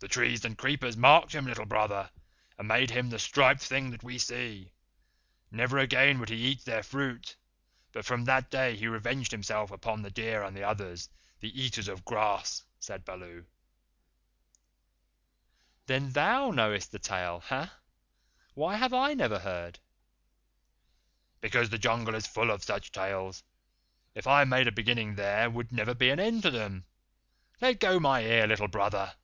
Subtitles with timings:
[0.00, 2.12] "The trees and the creepers marked him, Little Brother,
[2.56, 4.70] and made him the striped thing that we see.
[5.50, 7.34] Never again would he eat their fruit;
[7.90, 11.08] but from that day he revenged himself upon the deer, and the others,
[11.40, 13.44] the Eaters of Grass," said Baloo.
[15.86, 17.40] "Then THOU knowest the tale.
[17.40, 17.66] Heh?
[18.54, 19.80] Why have I never heard?"
[21.40, 23.42] "Because the Jungle is full of such tales.
[24.14, 26.84] If I made a beginning there would never be an end to them.
[27.60, 29.16] Let go my ear, Little Brother."